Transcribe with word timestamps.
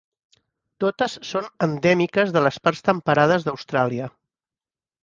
Totes 0.83 1.17
són 1.33 1.51
endèmiques 1.67 2.35
de 2.39 2.45
les 2.49 2.59
parts 2.65 2.83
temperades 2.91 3.47
d'Austràlia. 3.51 4.15